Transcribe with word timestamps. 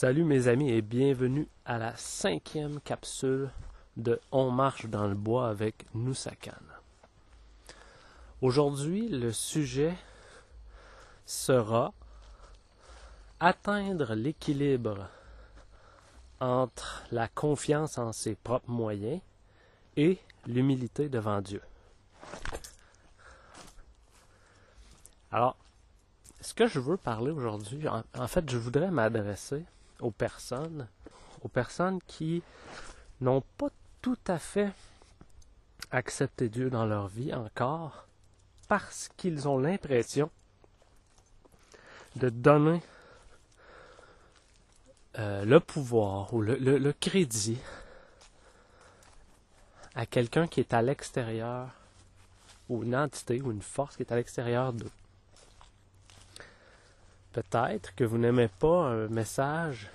Salut 0.00 0.22
mes 0.22 0.46
amis 0.46 0.70
et 0.70 0.80
bienvenue 0.80 1.48
à 1.64 1.76
la 1.76 1.96
cinquième 1.96 2.80
capsule 2.82 3.50
de 3.96 4.20
On 4.30 4.52
marche 4.52 4.86
dans 4.86 5.08
le 5.08 5.16
bois 5.16 5.48
avec 5.48 5.86
Nusakan. 5.92 6.52
Aujourd'hui, 8.40 9.08
le 9.08 9.32
sujet 9.32 9.96
sera 11.26 11.92
atteindre 13.40 14.14
l'équilibre 14.14 15.08
entre 16.38 17.02
la 17.10 17.26
confiance 17.26 17.98
en 17.98 18.12
ses 18.12 18.36
propres 18.36 18.70
moyens 18.70 19.20
et 19.96 20.20
l'humilité 20.46 21.08
devant 21.08 21.40
Dieu. 21.40 21.60
Alors, 25.32 25.56
ce 26.40 26.54
que 26.54 26.68
je 26.68 26.78
veux 26.78 26.96
parler 26.96 27.32
aujourd'hui, 27.32 27.88
en, 27.88 28.04
en 28.16 28.28
fait, 28.28 28.48
je 28.48 28.58
voudrais 28.58 28.92
m'adresser 28.92 29.64
aux 30.00 30.10
personnes, 30.10 30.88
aux 31.42 31.48
personnes 31.48 32.00
qui 32.06 32.42
n'ont 33.20 33.42
pas 33.56 33.68
tout 34.02 34.18
à 34.26 34.38
fait 34.38 34.70
accepté 35.90 36.48
Dieu 36.48 36.70
dans 36.70 36.86
leur 36.86 37.08
vie 37.08 37.34
encore, 37.34 38.06
parce 38.68 39.08
qu'ils 39.16 39.48
ont 39.48 39.58
l'impression 39.58 40.30
de 42.16 42.28
donner 42.28 42.82
euh, 45.18 45.44
le 45.44 45.60
pouvoir 45.60 46.32
ou 46.34 46.42
le, 46.42 46.56
le, 46.56 46.78
le 46.78 46.92
crédit 46.92 47.58
à 49.94 50.06
quelqu'un 50.06 50.46
qui 50.46 50.60
est 50.60 50.74
à 50.74 50.82
l'extérieur, 50.82 51.70
ou 52.68 52.84
une 52.84 52.94
entité 52.94 53.40
ou 53.40 53.50
une 53.50 53.62
force 53.62 53.96
qui 53.96 54.02
est 54.02 54.12
à 54.12 54.16
l'extérieur 54.16 54.72
d'eux. 54.72 54.90
Peut-être 57.38 57.94
que 57.94 58.02
vous 58.02 58.18
n'aimez 58.18 58.48
pas 58.48 58.88
un 58.88 59.06
message 59.06 59.88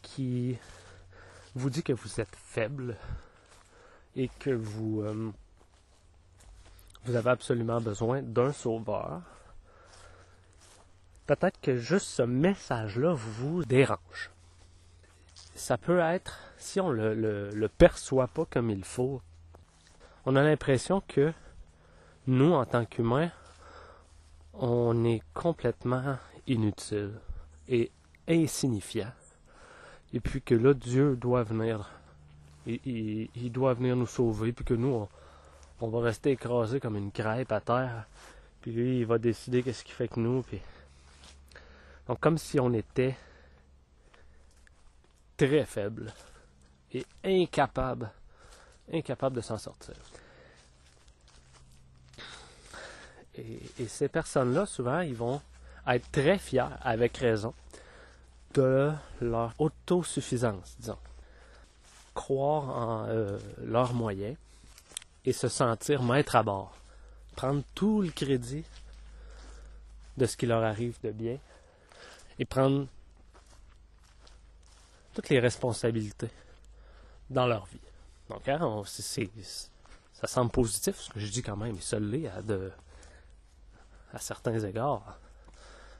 qui 0.00 0.56
vous 1.56 1.70
dit 1.70 1.82
que 1.82 1.92
vous 1.92 2.20
êtes 2.20 2.36
faible 2.36 2.96
et 4.14 4.28
que 4.38 4.50
vous, 4.50 5.02
euh, 5.02 5.32
vous 7.04 7.16
avez 7.16 7.30
absolument 7.30 7.80
besoin 7.80 8.22
d'un 8.22 8.52
sauveur. 8.52 9.22
Peut-être 11.26 11.60
que 11.60 11.76
juste 11.76 12.06
ce 12.06 12.22
message-là 12.22 13.14
vous 13.14 13.64
dérange. 13.64 14.30
Ça 15.56 15.78
peut 15.78 15.98
être, 15.98 16.38
si 16.58 16.80
on 16.80 16.90
le 16.90 17.68
perçoit 17.76 18.28
pas 18.28 18.44
comme 18.44 18.70
il 18.70 18.84
faut, 18.84 19.20
on 20.26 20.36
a 20.36 20.44
l'impression 20.44 21.02
que 21.08 21.32
nous, 22.28 22.52
en 22.52 22.64
tant 22.66 22.84
qu'humains, 22.84 23.32
on 24.58 25.04
est 25.04 25.22
complètement 25.34 26.16
inutile 26.46 27.12
et 27.68 27.90
insignifiant. 28.26 29.12
Et 30.12 30.20
puis 30.20 30.42
que 30.42 30.54
là, 30.54 30.74
Dieu 30.74 31.16
doit 31.16 31.42
venir. 31.42 31.90
Il, 32.66 33.50
doit 33.50 33.74
venir 33.74 33.96
nous 33.96 34.06
sauver, 34.06 34.52
puis 34.52 34.64
que 34.64 34.74
nous, 34.74 34.88
on, 34.88 35.08
on 35.80 35.88
va 35.88 36.00
rester 36.00 36.32
écrasés 36.32 36.80
comme 36.80 36.96
une 36.96 37.10
crêpe 37.10 37.52
à 37.52 37.60
terre. 37.60 38.06
Puis 38.60 38.72
lui, 38.72 38.98
il 39.00 39.06
va 39.06 39.18
décider 39.18 39.62
qu'est-ce 39.62 39.84
qu'il 39.84 39.94
fait 39.94 40.08
que 40.08 40.20
nous. 40.20 40.42
Puis... 40.42 40.60
Donc, 42.06 42.20
comme 42.20 42.36
si 42.36 42.60
on 42.60 42.72
était 42.74 43.16
très 45.36 45.64
faible 45.64 46.12
et 46.92 47.06
incapable, 47.24 48.10
incapable 48.92 49.36
de 49.36 49.40
s'en 49.40 49.56
sortir. 49.56 49.94
Et, 53.78 53.86
ces 53.86 54.08
personnes-là, 54.08 54.66
souvent, 54.66 55.00
ils 55.00 55.14
vont 55.14 55.40
être 55.86 56.10
très 56.12 56.38
fiers, 56.38 56.64
avec 56.82 57.16
raison, 57.16 57.54
de 58.54 58.92
leur 59.20 59.54
autosuffisance, 59.58 60.76
disons. 60.78 60.98
Croire 62.14 62.68
en 62.68 63.06
euh, 63.08 63.38
leurs 63.64 63.94
moyens 63.94 64.36
et 65.24 65.32
se 65.32 65.48
sentir 65.48 66.02
maître 66.02 66.36
à 66.36 66.42
bord. 66.42 66.74
Prendre 67.36 67.62
tout 67.74 68.02
le 68.02 68.10
crédit 68.10 68.64
de 70.16 70.26
ce 70.26 70.36
qui 70.36 70.46
leur 70.46 70.64
arrive 70.64 70.98
de 71.02 71.12
bien 71.12 71.38
et 72.38 72.44
prendre 72.44 72.86
toutes 75.14 75.28
les 75.28 75.40
responsabilités 75.40 76.30
dans 77.30 77.46
leur 77.46 77.66
vie. 77.66 77.80
Donc, 78.28 78.48
hein, 78.48 78.82
ça 78.84 80.26
semble 80.26 80.50
positif 80.50 80.96
ce 80.96 81.10
que 81.10 81.20
je 81.20 81.30
dis 81.30 81.42
quand 81.42 81.56
même, 81.56 81.76
et 81.76 81.80
ça 81.80 81.98
l'est 81.98 82.28
à, 82.28 82.42
de, 82.42 82.70
à 84.12 84.18
certains 84.18 84.58
égards. 84.60 85.18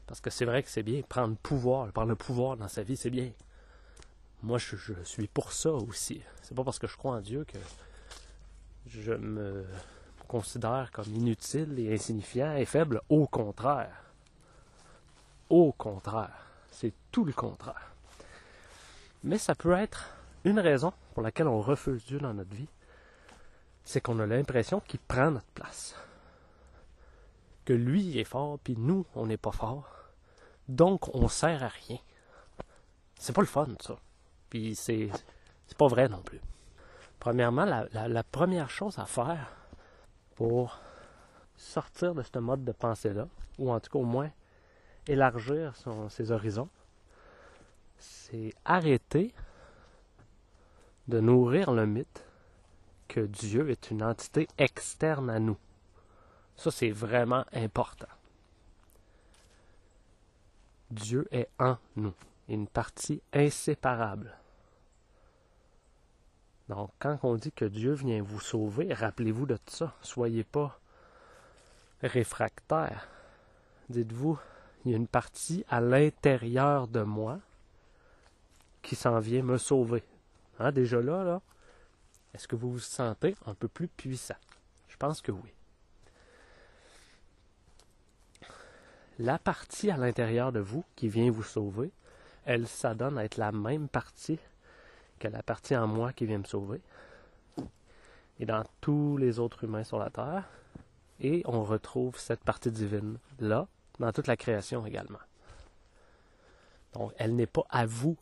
Parce 0.07 0.21
que 0.21 0.31
c'est 0.31 0.45
vrai 0.45 0.63
que 0.63 0.71
c'est 0.71 0.83
bien, 0.83 1.03
prendre 1.03 1.37
pouvoir, 1.37 1.93
prendre 1.93 2.09
le 2.09 2.17
pouvoir 2.17 2.57
dans 2.57 2.69
sa 2.69 2.83
vie, 2.83 2.97
c'est 2.97 3.11
bien. 3.11 3.31
Moi, 4.43 4.59
je, 4.59 4.77
je, 4.77 4.95
suis 5.05 5.27
pour 5.27 5.53
ça 5.53 5.71
aussi. 5.73 6.23
C'est 6.43 6.55
pas 6.55 6.65
parce 6.65 6.79
que 6.79 6.87
je 6.87 6.97
crois 6.97 7.17
en 7.17 7.21
Dieu 7.21 7.45
que 7.45 7.59
je 8.87 9.13
me 9.13 9.67
considère 10.29 10.91
comme 10.93 11.13
inutile 11.15 11.79
et 11.79 11.93
insignifiant 11.93 12.55
et 12.57 12.65
faible. 12.65 13.03
Au 13.09 13.27
contraire. 13.27 14.05
Au 15.51 15.73
contraire. 15.73 16.47
C'est 16.71 16.93
tout 17.11 17.25
le 17.25 17.33
contraire. 17.33 17.93
Mais 19.25 19.39
ça 19.39 19.55
peut 19.55 19.73
être 19.73 20.11
une 20.45 20.61
raison 20.61 20.93
pour 21.13 21.23
laquelle 21.23 21.49
on 21.49 21.61
refuse 21.61 22.05
Dieu 22.07 22.19
dans 22.19 22.35
notre 22.35 22.55
vie. 22.55 22.69
C'est 23.85 24.01
qu'on 24.01 24.21
a 24.21 24.27
l'impression 24.27 24.81
qu'il 24.81 25.01
prend 25.01 25.31
notre 25.31 25.47
place. 25.47 25.95
Lui 27.73 28.19
est 28.19 28.25
fort, 28.25 28.59
puis 28.59 28.77
nous, 28.77 29.07
on 29.15 29.27
n'est 29.27 29.37
pas 29.37 29.53
fort. 29.53 29.89
Donc, 30.69 31.15
on 31.15 31.29
sert 31.29 31.63
à 31.63 31.69
rien. 31.69 31.99
C'est 33.19 33.33
pas 33.33 33.41
le 33.41 33.47
fun, 33.47 33.69
ça. 33.81 33.97
Puis 34.51 34.75
c'est, 34.75 35.11
c'est 35.67 35.77
pas 35.77 35.89
vrai 35.89 36.09
non 36.09 36.23
plus. 36.23 36.41
Premièrement, 37.19 37.65
la, 37.65 38.23
première 38.23 38.71
chose 38.71 38.99
à 38.99 39.07
faire 39.07 39.53
pour 40.37 40.79
sortir 41.57 42.15
de 42.15 42.23
ce 42.23 42.39
mode 42.39 42.65
de 42.65 42.73
pensée-là, 42.73 43.27
ou 43.59 43.73
en 43.73 43.81
tout 43.81 43.91
cas 43.91 43.99
au 43.99 44.05
moins 44.05 44.31
élargir 45.07 45.75
ses 46.11 46.31
horizons, 46.31 46.69
c'est 47.99 48.53
arrêter 48.65 49.35
de 51.09 51.19
nourrir 51.19 51.73
le 51.73 51.87
mythe 51.87 52.25
que 53.09 53.21
Dieu 53.21 53.71
est 53.71 53.91
une 53.91 54.03
entité 54.03 54.47
externe 54.59 55.31
à 55.31 55.41
nous. 55.41 55.57
Ça, 56.59 56.73
c'est 56.73 56.91
vraiment 56.91 57.45
important. 57.53 58.09
Dieu 60.91 61.29
est 61.31 61.49
en 61.61 61.79
nous, 61.97 62.15
une 62.49 62.67
partie 62.67 63.23
inséparable. 63.33 64.37
Donc, 66.69 66.91
quand 66.99 67.19
on 67.23 67.37
dit 67.37 67.53
que 67.53 67.65
Dieu 67.65 67.93
vient 67.93 68.23
vous 68.23 68.41
sauver, 68.41 68.93
rappelez-vous 68.93 69.47
de 69.47 69.57
ça. 69.67 69.95
Soyez 70.03 70.43
pas 70.43 70.81
réfractaire. 72.03 73.09
Dites-vous, 73.89 74.39
il 74.85 74.91
y 74.91 74.95
a 74.95 74.97
une 74.97 75.07
partie 75.07 75.65
à 75.69 75.81
l'intérieur 75.81 76.89
de 76.89 77.03
moi 77.03 77.39
qui 78.83 78.97
s'en 78.97 79.21
vient 79.21 79.43
me 79.43 79.59
sauver. 79.59 80.03
Hein, 80.59 80.73
déjà 80.73 81.01
là, 81.01 81.23
là, 81.23 81.41
est-ce 82.35 82.49
que 82.49 82.57
vous 82.57 82.73
vous 82.73 82.79
sentez 82.81 83.37
un 83.47 83.55
peu 83.55 83.69
plus 83.69 83.89
puissant? 83.89 84.35
Je 84.89 84.97
pense 84.97 85.23
que 85.23 85.31
oui. 85.31 85.53
La 89.19 89.39
partie 89.39 89.91
à 89.91 89.97
l'intérieur 89.97 90.53
de 90.53 90.61
vous 90.61 90.85
qui 90.95 91.09
vient 91.09 91.31
vous 91.31 91.43
sauver, 91.43 91.91
elle 92.45 92.69
s'adonne 92.69 93.19
à 93.19 93.25
être 93.25 93.37
la 93.37 93.51
même 93.51 93.89
partie 93.89 94.39
que 95.19 95.27
la 95.27 95.43
partie 95.43 95.77
en 95.77 95.89
moi 95.89 96.13
qui 96.13 96.25
vient 96.25 96.39
me 96.39 96.45
sauver. 96.45 96.81
Et 98.39 98.47
dans 98.47 98.63
tous 98.81 99.17
les 99.17 99.41
autres 99.41 99.65
humains 99.65 99.83
sur 99.83 99.99
la 99.99 100.11
Terre. 100.11 100.45
Et 101.21 101.43
on 101.47 101.65
retrouve 101.65 102.17
cette 102.17 102.45
partie 102.45 102.71
divine 102.71 103.19
là, 103.41 103.67
dans 103.99 104.13
toute 104.13 104.29
la 104.29 104.37
création 104.37 104.87
également. 104.87 105.19
Donc, 106.93 107.13
elle 107.19 107.35
n'est 107.35 107.47
pas 107.47 107.67
à 107.71 107.87
vous 107.87 108.17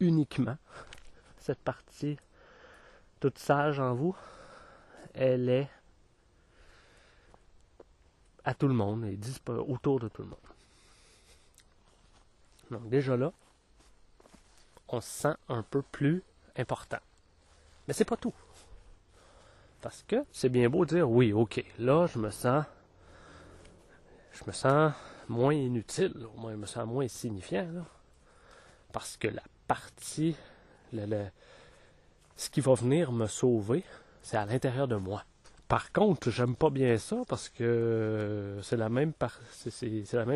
uniquement, 0.00 0.56
cette 1.38 1.60
partie 1.60 2.16
toute 3.20 3.38
sage 3.38 3.78
en 3.78 3.94
vous. 3.94 4.16
Elle 5.14 5.48
est 5.48 5.70
à 8.44 8.54
tout 8.54 8.68
le 8.68 8.74
monde 8.74 9.04
et 9.04 9.18
autour 9.48 10.00
de 10.00 10.08
tout 10.08 10.22
le 10.22 10.28
monde. 10.28 10.38
Donc 12.70 12.88
déjà 12.88 13.16
là, 13.16 13.32
on 14.88 15.00
se 15.00 15.08
sent 15.08 15.34
un 15.48 15.62
peu 15.62 15.82
plus 15.82 16.22
important. 16.56 16.98
Mais 17.86 17.94
c'est 17.94 18.04
pas 18.04 18.16
tout. 18.16 18.34
Parce 19.80 20.04
que 20.06 20.24
c'est 20.32 20.48
bien 20.48 20.68
beau 20.68 20.84
de 20.84 20.96
dire 20.96 21.10
oui, 21.10 21.32
ok, 21.32 21.64
là 21.78 22.06
je 22.06 22.18
me 22.18 22.30
sens 22.30 22.64
je 24.32 24.44
me 24.46 24.52
sens 24.52 24.92
moins 25.28 25.54
inutile, 25.54 26.26
au 26.34 26.38
moins 26.38 26.52
je 26.52 26.56
me 26.56 26.66
sens 26.66 26.86
moins 26.86 27.04
insignifiant. 27.04 27.68
Là, 27.72 27.84
parce 28.92 29.16
que 29.16 29.28
la 29.28 29.42
partie, 29.66 30.36
ce 30.92 32.50
qui 32.50 32.60
va 32.60 32.74
venir 32.74 33.12
me 33.12 33.26
sauver, 33.26 33.84
c'est 34.22 34.36
à 34.36 34.46
l'intérieur 34.46 34.88
de 34.88 34.96
moi. 34.96 35.24
Par 35.70 35.92
contre, 35.92 36.32
j'aime 36.32 36.56
pas 36.56 36.68
bien 36.68 36.98
ça 36.98 37.18
parce 37.28 37.48
que 37.48 38.58
c'est 38.60 38.76
la 38.76 38.88
même 38.88 39.14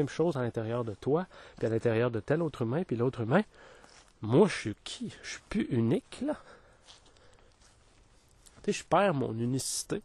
chose 0.09 0.37
à 0.37 0.43
l'intérieur 0.43 0.85
de 0.85 0.95
toi, 0.95 1.27
puis 1.57 1.67
à 1.67 1.71
l'intérieur 1.71 2.13
de 2.13 2.21
tel 2.21 2.41
autre 2.41 2.63
humain, 2.63 2.85
puis 2.85 2.95
l'autre 2.95 3.23
humain. 3.23 3.43
Moi, 4.23 4.47
je 4.47 4.55
suis 4.55 4.77
qui? 4.85 5.13
Je 5.25 5.31
suis 5.31 5.43
plus 5.49 5.67
unique 5.71 6.23
là. 6.25 6.37
Tu 8.63 8.73
sais, 8.73 8.79
je 8.79 8.85
perds 8.85 9.15
mon 9.15 9.37
unicité. 9.37 10.03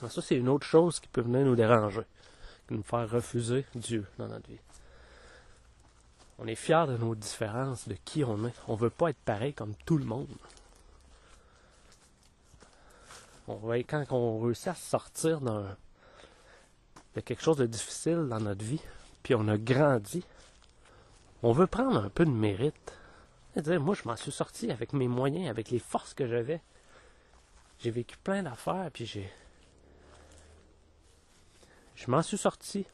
ça, 0.00 0.22
c'est 0.22 0.36
une 0.36 0.48
autre 0.48 0.66
chose 0.66 0.98
qui 0.98 1.08
peut 1.08 1.20
venir 1.20 1.44
nous 1.44 1.54
déranger, 1.54 2.04
nous 2.70 2.82
faire 2.82 3.10
refuser 3.10 3.66
Dieu 3.74 4.06
dans 4.16 4.28
notre 4.28 4.48
vie. 4.48 4.60
On 6.38 6.46
est 6.46 6.54
fiers 6.54 6.86
de 6.88 6.96
nos 6.96 7.14
différences, 7.14 7.86
de 7.86 7.96
qui 8.02 8.24
on 8.24 8.46
est. 8.46 8.54
On 8.66 8.76
veut 8.76 8.88
pas 8.88 9.10
être 9.10 9.22
pareil 9.26 9.52
comme 9.52 9.74
tout 9.84 9.98
le 9.98 10.06
monde 10.06 10.26
quand 13.46 14.04
on 14.10 14.40
réussit 14.40 14.68
à 14.68 14.74
sortir 14.74 15.40
d'un, 15.40 15.76
de 17.14 17.20
quelque 17.20 17.42
chose 17.42 17.56
de 17.56 17.66
difficile 17.66 18.26
dans 18.28 18.40
notre 18.40 18.64
vie, 18.64 18.80
puis 19.22 19.34
on 19.34 19.48
a 19.48 19.58
grandi, 19.58 20.24
on 21.42 21.52
veut 21.52 21.66
prendre 21.66 22.02
un 22.02 22.08
peu 22.08 22.24
de 22.24 22.30
mérite. 22.30 22.92
Dire, 23.56 23.80
moi, 23.80 23.94
je 23.94 24.08
m'en 24.08 24.16
suis 24.16 24.32
sorti 24.32 24.72
avec 24.72 24.92
mes 24.92 25.06
moyens, 25.06 25.48
avec 25.48 25.70
les 25.70 25.78
forces 25.78 26.12
que 26.12 26.26
j'avais. 26.26 26.60
J'ai 27.78 27.90
vécu 27.90 28.16
plein 28.16 28.42
d'affaires, 28.42 28.90
puis 28.92 29.06
j'ai. 29.06 29.30
Je 31.94 32.10
m'en 32.10 32.22
suis 32.22 32.38
sorti. 32.38 32.84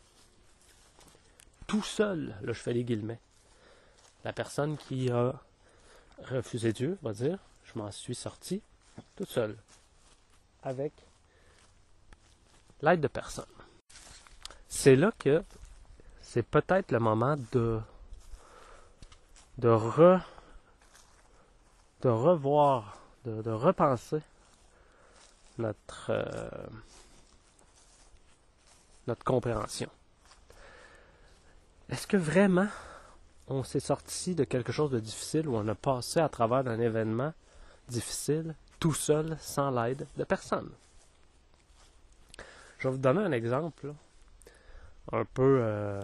Tout 1.66 1.82
seul, 1.82 2.34
là, 2.42 2.52
je 2.52 2.60
fais 2.60 2.74
les 2.74 2.84
guillemets. 2.84 3.20
La 4.24 4.34
personne 4.34 4.76
qui 4.76 5.10
a 5.10 5.40
refusé 6.24 6.72
Dieu 6.74 6.98
va 7.02 7.12
dire 7.12 7.38
Je 7.64 7.78
m'en 7.78 7.90
suis 7.90 8.14
sorti 8.14 8.60
tout 9.16 9.24
seul 9.24 9.56
avec 10.62 10.92
l'aide 12.82 13.00
de 13.00 13.08
personne. 13.08 13.44
C'est 14.68 14.96
là 14.96 15.12
que 15.18 15.42
c'est 16.22 16.42
peut-être 16.42 16.92
le 16.92 17.00
moment 17.00 17.36
de 17.52 17.80
de 19.58 19.68
re 19.68 20.20
de 22.02 22.08
revoir, 22.08 22.98
de, 23.26 23.50
repenser 23.50 24.22
notre 25.58 26.10
euh, 26.10 26.48
notre 29.06 29.24
compréhension. 29.24 29.90
Est-ce 31.90 32.06
que 32.06 32.16
vraiment 32.16 32.68
on 33.48 33.64
s'est 33.64 33.80
sorti 33.80 34.34
de 34.34 34.44
quelque 34.44 34.72
chose 34.72 34.92
de 34.92 35.00
difficile 35.00 35.48
ou 35.48 35.56
on 35.56 35.66
a 35.66 35.74
passé 35.74 36.20
à 36.20 36.28
travers 36.28 36.66
un 36.68 36.78
événement 36.78 37.34
difficile 37.88 38.54
tout 38.80 38.94
seul, 38.94 39.36
sans 39.40 39.70
l'aide 39.70 40.06
de 40.16 40.24
personne. 40.24 40.70
Je 42.78 42.88
vais 42.88 42.94
vous 42.94 43.00
donner 43.00 43.20
un 43.20 43.32
exemple, 43.32 43.92
un 45.12 45.24
peu, 45.26 45.60
euh, 45.62 46.02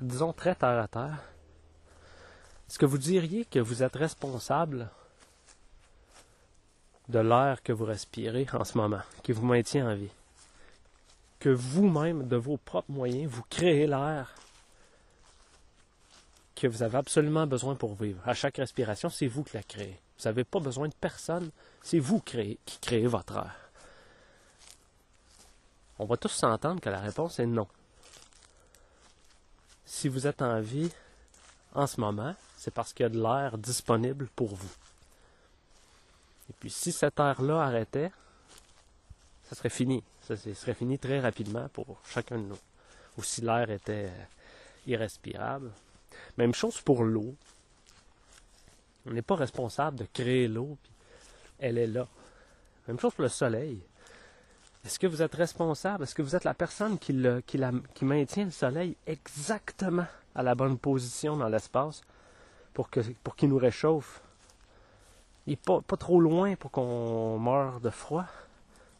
disons, 0.00 0.32
très 0.32 0.54
terre 0.54 0.78
à 0.78 0.86
terre. 0.86 1.18
Est-ce 2.68 2.78
que 2.78 2.86
vous 2.86 2.98
diriez 2.98 3.44
que 3.44 3.58
vous 3.58 3.82
êtes 3.82 3.96
responsable 3.96 4.88
de 7.08 7.18
l'air 7.18 7.62
que 7.64 7.72
vous 7.72 7.84
respirez 7.84 8.46
en 8.52 8.62
ce 8.62 8.78
moment, 8.78 9.02
qui 9.24 9.32
vous 9.32 9.44
maintient 9.44 9.90
en 9.90 9.96
vie? 9.96 10.12
Que 11.40 11.48
vous-même, 11.48 12.28
de 12.28 12.36
vos 12.36 12.58
propres 12.58 12.92
moyens, 12.92 13.28
vous 13.28 13.44
créez 13.50 13.88
l'air 13.88 14.32
que 16.54 16.68
vous 16.68 16.82
avez 16.84 16.98
absolument 16.98 17.46
besoin 17.46 17.74
pour 17.74 17.94
vivre. 17.94 18.20
À 18.24 18.34
chaque 18.34 18.58
respiration, 18.58 19.08
c'est 19.08 19.26
vous 19.26 19.42
qui 19.42 19.56
la 19.56 19.62
créez. 19.64 19.98
Vous 20.20 20.28
n'avez 20.28 20.44
pas 20.44 20.60
besoin 20.60 20.86
de 20.86 20.94
personne. 20.94 21.50
C'est 21.82 21.98
vous 21.98 22.20
qui 22.20 22.58
créez 22.82 23.06
votre 23.06 23.36
air. 23.36 23.56
On 25.98 26.04
va 26.04 26.18
tous 26.18 26.28
s'entendre 26.28 26.80
que 26.80 26.90
la 26.90 27.00
réponse 27.00 27.38
est 27.38 27.46
non. 27.46 27.66
Si 29.86 30.08
vous 30.08 30.26
êtes 30.26 30.42
en 30.42 30.60
vie 30.60 30.90
en 31.74 31.86
ce 31.86 32.00
moment, 32.00 32.34
c'est 32.58 32.72
parce 32.72 32.92
qu'il 32.92 33.04
y 33.04 33.06
a 33.06 33.08
de 33.08 33.20
l'air 33.20 33.56
disponible 33.56 34.28
pour 34.36 34.54
vous. 34.54 34.72
Et 36.50 36.52
puis 36.58 36.70
si 36.70 36.92
cet 36.92 37.18
air-là 37.18 37.62
arrêtait, 37.62 38.12
ça 39.48 39.56
serait 39.56 39.70
fini. 39.70 40.04
Ça 40.20 40.36
serait 40.36 40.74
fini 40.74 40.98
très 40.98 41.20
rapidement 41.20 41.68
pour 41.70 41.98
chacun 42.04 42.36
de 42.36 42.44
nous. 42.44 42.58
Ou 43.16 43.22
si 43.22 43.40
l'air 43.40 43.70
était 43.70 44.10
irrespirable, 44.86 45.70
même 46.36 46.54
chose 46.54 46.80
pour 46.82 47.04
l'eau. 47.04 47.34
On 49.06 49.12
n'est 49.12 49.22
pas 49.22 49.36
responsable 49.36 49.98
de 49.98 50.06
créer 50.12 50.48
l'eau, 50.48 50.76
puis 50.82 50.92
elle 51.58 51.78
est 51.78 51.86
là. 51.86 52.06
Même 52.88 52.98
chose 52.98 53.14
pour 53.14 53.22
le 53.22 53.28
soleil. 53.28 53.80
Est-ce 54.84 54.98
que 54.98 55.06
vous 55.06 55.22
êtes 55.22 55.34
responsable? 55.34 56.04
Est-ce 56.04 56.14
que 56.14 56.22
vous 56.22 56.34
êtes 56.34 56.44
la 56.44 56.54
personne 56.54 56.98
qui, 56.98 57.14
qui, 57.46 58.04
maintient 58.04 58.46
le 58.46 58.50
soleil 58.50 58.96
exactement 59.06 60.06
à 60.34 60.42
la 60.42 60.54
bonne 60.54 60.78
position 60.78 61.36
dans 61.36 61.48
l'espace 61.48 62.00
pour, 62.72 62.88
pour 63.22 63.36
qu'il 63.36 63.48
nous 63.50 63.58
réchauffe? 63.58 64.22
Il 65.46 65.50
n'est 65.50 65.56
pas, 65.56 65.80
pas 65.80 65.96
trop 65.96 66.20
loin 66.20 66.54
pour 66.56 66.70
qu'on 66.70 67.38
meure 67.38 67.80
de 67.80 67.90
froid. 67.90 68.26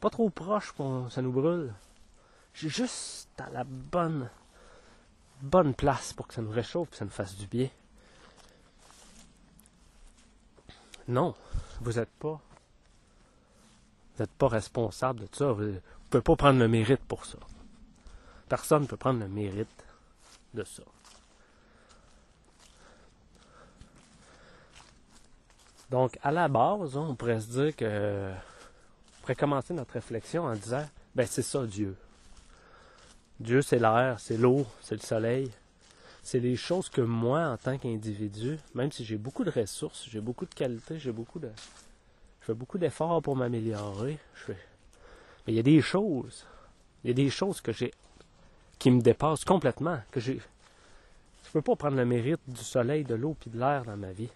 Pas 0.00 0.10
trop 0.10 0.28
proche 0.30 0.72
pour 0.72 1.06
que 1.06 1.12
ça 1.12 1.22
nous 1.22 1.32
brûle. 1.32 1.72
Juste 2.54 3.28
à 3.38 3.50
la 3.50 3.64
bonne 3.64 4.28
bonne 5.42 5.74
place 5.74 6.12
pour 6.12 6.26
que 6.26 6.34
ça 6.34 6.42
nous 6.42 6.50
réchauffe 6.50 6.88
et 6.92 6.96
ça 6.96 7.04
nous 7.04 7.10
fasse 7.10 7.36
du 7.36 7.46
bien. 7.46 7.68
Non, 11.10 11.34
vous 11.80 11.94
n'êtes 11.94 12.12
pas. 12.20 12.40
Vous 14.14 14.22
n'êtes 14.22 14.30
pas 14.30 14.46
responsable 14.46 15.20
de 15.20 15.28
ça. 15.32 15.50
Vous 15.50 15.62
ne 15.62 15.80
pouvez 16.08 16.22
pas 16.22 16.36
prendre 16.36 16.60
le 16.60 16.68
mérite 16.68 17.00
pour 17.00 17.24
ça. 17.24 17.38
Personne 18.48 18.82
ne 18.82 18.86
peut 18.86 18.96
prendre 18.96 19.18
le 19.18 19.28
mérite 19.28 19.84
de 20.54 20.62
ça. 20.62 20.84
Donc, 25.90 26.16
à 26.22 26.30
la 26.30 26.46
base, 26.46 26.96
on 26.96 27.16
pourrait 27.16 27.40
se 27.40 27.48
dire 27.48 27.74
que. 27.74 28.30
On 28.32 29.20
pourrait 29.22 29.34
commencer 29.34 29.74
notre 29.74 29.94
réflexion 29.94 30.44
en 30.44 30.54
disant 30.54 30.86
ben 31.16 31.26
c'est 31.26 31.42
ça 31.42 31.66
Dieu. 31.66 31.96
Dieu, 33.40 33.62
c'est 33.62 33.80
l'air, 33.80 34.20
c'est 34.20 34.36
l'eau, 34.36 34.64
c'est 34.80 34.94
le 34.94 35.00
soleil. 35.00 35.50
C'est 36.30 36.38
des 36.38 36.54
choses 36.54 36.88
que 36.88 37.00
moi, 37.00 37.48
en 37.48 37.56
tant 37.56 37.76
qu'individu, 37.76 38.56
même 38.76 38.92
si 38.92 39.04
j'ai 39.04 39.16
beaucoup 39.16 39.42
de 39.42 39.50
ressources, 39.50 40.06
j'ai 40.08 40.20
beaucoup 40.20 40.46
de 40.46 40.54
qualités, 40.54 40.96
j'ai 40.96 41.10
beaucoup 41.10 41.40
de. 41.40 41.50
Je 42.40 42.46
fais 42.46 42.54
beaucoup 42.54 42.78
d'efforts 42.78 43.20
pour 43.20 43.34
m'améliorer. 43.34 44.16
Mais 44.46 44.54
il 45.48 45.54
y 45.54 45.58
a 45.58 45.64
des 45.64 45.80
choses. 45.80 46.46
Il 47.02 47.08
y 47.08 47.10
a 47.10 47.14
des 47.14 47.30
choses 47.30 47.60
que 47.60 47.72
j'ai 47.72 47.92
qui 48.78 48.92
me 48.92 49.00
dépassent 49.00 49.44
complètement. 49.44 49.98
Que 50.12 50.20
j'ai. 50.20 50.40
Je 51.46 51.50
peux 51.50 51.62
pas 51.62 51.74
prendre 51.74 51.96
le 51.96 52.06
mérite 52.06 52.38
du 52.46 52.62
soleil, 52.62 53.02
de 53.02 53.16
l'eau 53.16 53.36
et 53.44 53.50
de 53.50 53.58
l'air 53.58 53.84
dans 53.84 53.96
ma 53.96 54.12
vie. 54.12 54.30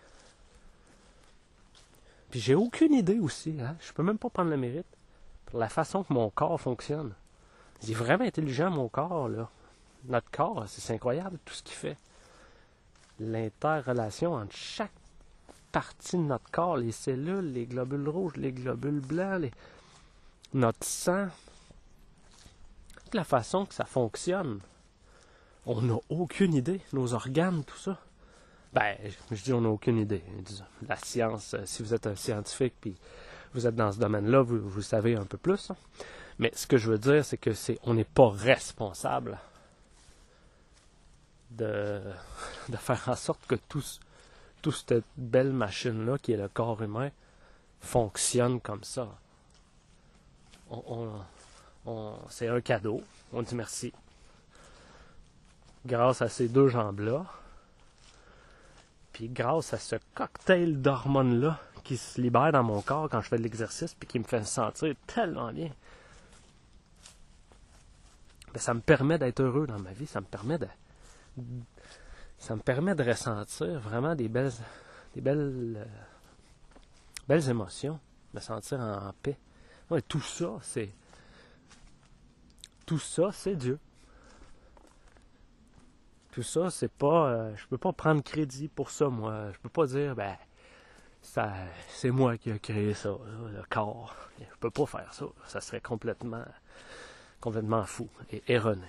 Puis 2.29 2.41
j'ai 2.41 2.57
aucune 2.57 2.93
idée 2.93 3.21
aussi. 3.21 3.55
Hein? 3.61 3.77
Je 3.79 3.93
peux 3.93 4.03
même 4.03 4.19
pas 4.19 4.31
prendre 4.31 4.51
le 4.51 4.57
mérite 4.57 4.97
pour 5.47 5.61
la 5.61 5.69
façon 5.69 6.03
que 6.03 6.13
mon 6.13 6.29
corps 6.29 6.61
fonctionne. 6.61 7.15
Il 7.85 7.93
est 7.93 7.95
vraiment 7.95 8.25
intelligent, 8.25 8.69
mon 8.69 8.89
corps, 8.89 9.29
là. 9.29 9.49
Notre 10.07 10.31
corps, 10.31 10.65
c'est 10.69 10.93
incroyable 10.93 11.39
tout 11.45 11.55
ce 11.55 11.63
qu'il 11.63 11.77
fait. 11.77 11.97
L'interrelation 13.19 14.35
entre 14.35 14.55
chaque 14.55 14.93
partie 15.73 16.17
de 16.17 16.23
notre 16.23 16.51
corps, 16.51 16.77
les 16.77 16.93
cellules, 16.93 17.53
les 17.53 17.67
globules 17.67 18.09
rouges, 18.09 18.37
les 18.37 18.53
globules 18.53 19.01
blancs, 19.01 19.51
notre 20.53 20.87
sang, 20.87 21.27
toute 22.97 23.15
la 23.15 23.25
façon 23.25 23.67
que 23.67 23.75
ça 23.75 23.85
fonctionne. 23.85 24.61
On 25.67 25.81
n'a 25.81 25.99
aucune 26.11 26.55
idée. 26.55 26.81
Nos 26.93 27.15
organes, 27.15 27.65
tout 27.65 27.79
ça. 27.79 27.99
Ben, 28.73 28.97
je 29.31 29.43
dis 29.43 29.53
on 29.53 29.63
n'a 29.63 29.69
aucune 29.69 29.99
idée. 29.99 30.23
La 30.87 30.97
science, 30.97 31.57
si 31.65 31.83
vous 31.83 31.95
êtes 31.95 32.07
un 32.07 32.17
scientifique 32.17 32.75
puis 32.81 32.97
vous 33.55 33.67
êtes 33.67 33.77
dans 33.77 33.93
ce 33.93 33.99
domaine-là, 33.99 34.43
vous, 34.43 34.59
vous 34.59 34.83
savez 34.83 35.17
un 35.17 35.25
peu 35.25 35.39
plus. 35.39 35.71
Hein. 35.71 35.77
Mais 36.39 36.51
ce 36.55 36.67
que 36.67 36.77
je 36.77 36.91
veux 36.91 36.99
dire, 36.99 37.25
c'est 37.25 37.37
que 37.37 37.53
c'est 37.53 37.79
on 37.85 37.95
n'est 37.95 38.05
pas 38.05 38.29
responsable 38.29 39.39
de, 42.69 42.77
faire 42.77 43.09
en 43.09 43.17
sorte 43.17 43.47
que 43.47 43.55
tout, 43.55 43.83
toute 44.63 44.85
cette 44.89 45.05
belle 45.17 45.53
machine-là, 45.53 46.19
qui 46.19 46.33
est 46.33 46.37
le 46.37 46.49
corps 46.49 46.83
humain, 46.83 47.11
fonctionne 47.81 48.61
comme 48.61 48.83
ça. 48.83 49.09
c'est 52.29 52.49
un 52.49 52.61
cadeau. 52.61 53.03
On 53.33 53.43
dit 53.43 53.55
merci. 53.55 53.93
Grâce 55.87 56.23
à 56.23 56.29
ces 56.29 56.49
deux 56.49 56.69
jambes-là, 56.69 57.27
puis 59.13 59.29
grâce 59.29 59.73
à 59.75 59.79
ce 59.79 59.97
cocktail 60.15 60.81
d'hormones-là 60.81 61.61
qui 61.85 61.99
se 61.99 62.21
libère 62.21 62.51
dans 62.51 62.63
mon 62.63 62.81
corps 62.81 63.09
quand 63.09 63.21
je 63.21 63.29
fais 63.29 63.37
de 63.37 63.43
l'exercice, 63.43 63.95
puis 63.95 64.09
qui 64.09 64.19
me 64.19 64.25
fait 64.25 64.43
sentir 64.45 64.95
tellement 65.07 65.53
bien. 65.53 65.71
Ben, 68.53 68.61
ça 68.61 68.73
me 68.73 68.81
permet 68.81 69.19
d'être 69.19 69.41
heureux 69.41 69.67
dans 69.67 69.79
ma 69.79 69.93
vie, 69.93 70.07
ça 70.07 70.21
me 70.21 70.27
permet 70.27 70.59
de 70.59 70.67
ça 72.39 72.57
me 72.57 72.61
permet 72.61 72.95
de 72.95 73.03
ressentir 73.03 73.79
vraiment 73.81 74.15
des 74.15 74.29
belles 74.29 74.53
des 75.15 75.21
belles 75.21 75.75
euh, 75.77 75.85
belles 77.29 77.49
émotions. 77.49 77.99
me 78.33 78.41
sentir 78.41 78.81
en 78.81 79.13
paix. 79.23 79.39
Ouais, 79.91 80.03
tout 80.03 80.21
ça, 80.21 80.59
c'est. 80.63 80.91
Tout 82.87 82.99
ça, 82.99 83.31
c'est 83.33 83.57
Dieu. 83.57 83.79
Tout 86.33 86.43
ça, 86.43 86.71
c'est 86.71 86.91
pas. 86.91 87.29
Euh, 87.29 87.57
je 87.57 87.67
peux 87.67 87.79
pas 87.79 87.93
prendre 87.93 88.23
crédit 88.23 88.69
pour 88.69 88.91
ça, 88.91 89.09
moi. 89.09 89.53
Je 89.53 89.59
peux 89.59 89.69
pas 89.69 89.87
dire, 89.87 90.15
ben, 90.15 90.37
c'est 91.89 92.11
moi 92.11 92.37
qui 92.37 92.51
ai 92.51 92.59
créé 92.59 92.93
ça, 92.93 93.11
le 93.11 93.63
corps. 93.71 94.15
Je 94.39 94.57
peux 94.61 94.71
pas 94.71 94.87
faire 94.87 95.15
ça. 95.15 95.27
Ça 95.47 95.61
serait 95.61 95.81
complètement, 95.81 96.45
complètement 97.41 97.85
fou 97.85 98.09
et 98.31 98.43
erroné. 98.49 98.89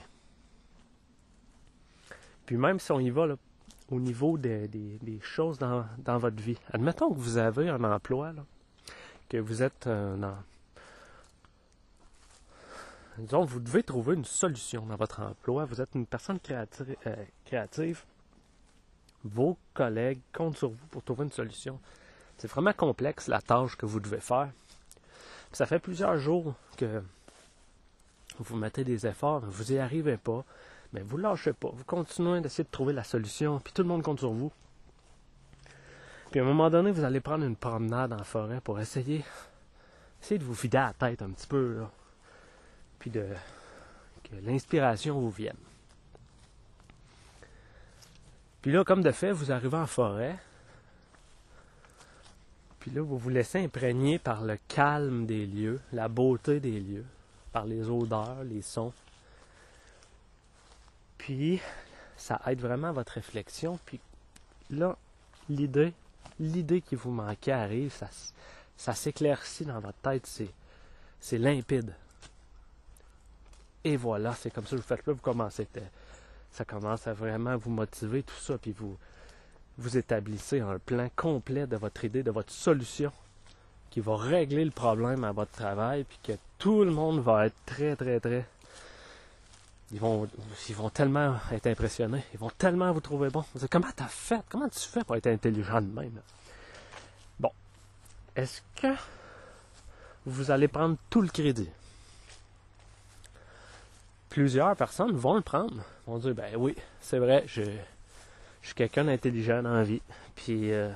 Puis 2.45 2.57
même 2.57 2.79
si 2.79 2.91
on 2.91 2.99
y 2.99 3.09
va 3.09 3.27
au 3.89 3.99
niveau 3.99 4.37
des, 4.37 4.69
choses 5.21 5.57
dans, 5.57 6.17
votre 6.17 6.41
vie, 6.41 6.57
admettons 6.71 7.11
que 7.11 7.19
vous 7.19 7.37
avez 7.37 7.69
un 7.69 7.83
emploi, 7.83 8.33
que 9.29 9.37
vous 9.37 9.63
êtes 9.63 9.87
un, 9.87 10.35
disons, 13.17 13.45
vous 13.45 13.59
devez 13.59 13.83
trouver 13.83 14.15
une 14.15 14.25
solution 14.25 14.85
dans 14.85 14.95
votre 14.95 15.21
emploi. 15.21 15.65
Vous 15.65 15.81
êtes 15.81 15.95
une 15.95 16.05
personne 16.05 16.39
euh, 16.51 17.15
créative. 17.45 18.03
Vos 19.23 19.57
collègues 19.73 20.19
comptent 20.33 20.57
sur 20.57 20.69
vous 20.69 20.87
pour 20.91 21.03
trouver 21.03 21.23
une 21.25 21.31
solution. 21.31 21.79
C'est 22.37 22.49
vraiment 22.49 22.73
complexe 22.73 23.27
la 23.27 23.41
tâche 23.41 23.75
que 23.75 23.85
vous 23.85 23.99
devez 23.99 24.19
faire. 24.19 24.49
ça 25.51 25.65
fait 25.65 25.79
plusieurs 25.79 26.17
jours 26.17 26.53
que 26.77 27.01
vous 28.39 28.57
mettez 28.57 28.83
des 28.83 29.07
efforts, 29.07 29.41
mais 29.41 29.49
vous 29.49 29.71
n'y 29.71 29.79
arrivez 29.79 30.17
pas. 30.17 30.43
Mais 30.95 31.01
vous 31.01 31.17
ne 31.17 31.23
lâchez 31.23 31.51
pas. 31.51 31.69
Vous 31.73 31.83
continuez 31.83 32.39
d'essayer 32.39 32.63
de 32.63 32.69
trouver 32.69 32.93
la 32.93 33.03
solution, 33.03 33.59
puis 33.59 33.73
tout 33.73 33.81
le 33.81 33.89
monde 33.89 34.01
compte 34.01 34.19
sur 34.19 34.31
vous. 34.31 34.49
Puis 36.31 36.39
à 36.39 36.43
un 36.43 36.45
moment 36.45 36.69
donné, 36.69 36.89
vous 36.91 37.03
allez 37.03 37.19
prendre 37.19 37.43
une 37.43 37.57
promenade 37.57 38.13
en 38.13 38.23
forêt 38.23 38.61
pour 38.61 38.79
essayer, 38.79 39.25
essayer 40.21 40.39
de 40.39 40.45
vous 40.45 40.53
vider 40.53 40.77
la 40.77 40.93
tête 40.93 41.21
un 41.21 41.31
petit 41.31 41.47
peu. 41.47 41.83
Puis 42.97 43.09
de, 43.09 43.27
que 44.23 44.35
l'inspiration 44.41 45.19
vous 45.19 45.31
vienne. 45.31 45.57
Puis 48.61 48.71
là, 48.71 48.85
comme 48.85 49.03
de 49.03 49.11
fait, 49.11 49.33
vous 49.33 49.51
arrivez 49.51 49.77
en 49.77 49.87
forêt, 49.87 50.37
puis 52.79 52.89
là, 52.91 53.01
vous 53.01 53.17
vous 53.17 53.29
laissez 53.29 53.61
imprégner 53.61 54.17
par 54.17 54.45
le 54.45 54.57
calme 54.69 55.25
des 55.25 55.45
lieux, 55.45 55.81
la 55.91 56.07
beauté 56.07 56.61
des 56.61 56.79
lieux, 56.79 57.05
par 57.51 57.65
les 57.65 57.89
odeurs, 57.89 58.45
les 58.45 58.61
sons. 58.61 58.93
Puis, 61.25 61.59
ça 62.15 62.39
aide 62.45 62.59
vraiment 62.59 62.91
votre 62.91 63.13
réflexion. 63.13 63.79
Puis 63.83 63.99
là, 64.69 64.95
l'idée, 65.49 65.91
l'idée 66.39 66.81
qui 66.81 66.93
vous 66.93 67.09
manquait 67.09 67.51
arrive, 67.51 67.91
ça, 67.91 68.07
ça 68.77 68.93
s'éclaircit 68.93 69.65
dans 69.65 69.79
votre 69.79 69.97
tête, 70.03 70.27
c'est, 70.27 70.51
c'est 71.19 71.39
limpide. 71.39 71.95
Et 73.83 73.97
voilà, 73.97 74.35
c'est 74.35 74.51
comme 74.51 74.65
ça 74.65 74.75
que 74.75 74.81
vous 74.81 74.87
faites 74.87 75.07
là, 75.07 75.13
vous 75.13 75.19
commencez, 75.19 75.67
ça 76.51 76.63
commence 76.63 77.07
à 77.07 77.13
vraiment 77.13 77.57
vous 77.57 77.71
motiver, 77.71 78.21
tout 78.21 78.39
ça, 78.39 78.59
puis 78.59 78.71
vous, 78.71 78.95
vous 79.79 79.97
établissez 79.97 80.59
un 80.59 80.77
plan 80.77 81.09
complet 81.15 81.65
de 81.65 81.75
votre 81.75 82.05
idée, 82.05 82.21
de 82.21 82.29
votre 82.29 82.53
solution, 82.53 83.11
qui 83.89 83.99
va 83.99 84.15
régler 84.15 84.63
le 84.63 84.69
problème 84.69 85.23
à 85.23 85.31
votre 85.31 85.53
travail, 85.53 86.03
puis 86.03 86.19
que 86.21 86.37
tout 86.59 86.83
le 86.83 86.91
monde 86.91 87.19
va 87.19 87.47
être 87.47 87.65
très, 87.65 87.95
très, 87.95 88.19
très. 88.19 88.45
Ils 89.91 89.99
vont, 89.99 90.27
ils 90.67 90.75
vont 90.75 90.89
tellement 90.89 91.35
être 91.51 91.67
impressionnés, 91.67 92.23
ils 92.33 92.39
vont 92.39 92.49
tellement 92.49 92.91
vous 92.91 93.01
trouver 93.01 93.29
bon. 93.29 93.43
Vous 93.53 93.59
dites, 93.59 93.69
comment 93.69 93.91
t'as 93.95 94.07
fait? 94.07 94.41
Comment 94.49 94.67
tu 94.67 94.79
fais 94.79 95.03
pour 95.03 95.15
être 95.15 95.27
intelligent 95.27 95.81
de 95.81 95.87
même? 95.87 96.19
Bon. 97.39 97.51
Est-ce 98.35 98.61
que 98.75 98.95
vous 100.25 100.49
allez 100.51 100.67
prendre 100.67 100.97
tout 101.09 101.21
le 101.21 101.29
crédit? 101.29 101.69
plusieurs 104.35 104.75
personnes 104.75 105.15
vont 105.15 105.35
le 105.35 105.41
prendre. 105.41 105.81
Vont 106.07 106.17
dire, 106.17 106.35
ben 106.35 106.53
oui, 106.57 106.75
c'est 106.99 107.19
vrai, 107.19 107.45
je, 107.47 107.61
suis 108.61 108.73
quelqu'un 108.75 109.05
d'intelligent 109.05 109.63
dans 109.63 109.73
la 109.73 109.83
vie. 109.83 110.01
Puis, 110.35 110.73
euh, 110.73 110.91